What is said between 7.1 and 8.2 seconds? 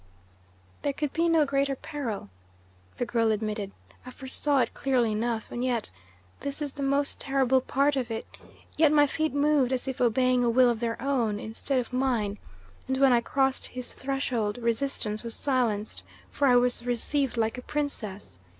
terrible part of